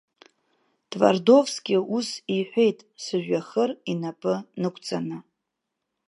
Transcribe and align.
Твардовски 0.91 1.75
ус 1.97 2.09
иҳәеит, 2.37 2.79
сыжәҩахыр 3.03 3.71
инапы 3.91 4.33
нықәҵаны. 4.61 5.17